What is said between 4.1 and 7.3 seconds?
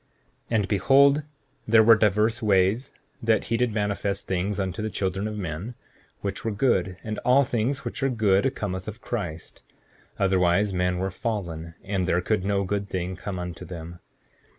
things unto the children of men, which were good; and